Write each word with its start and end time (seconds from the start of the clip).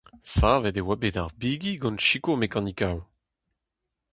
Savet 0.35 0.75
e 0.79 0.81
oa 0.83 0.95
ar 1.21 1.31
bigi 1.39 1.73
gant 1.81 2.03
sikour 2.07 2.37
mekanikoù. 2.43 2.99